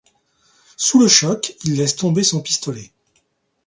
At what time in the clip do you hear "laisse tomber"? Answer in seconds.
1.75-2.23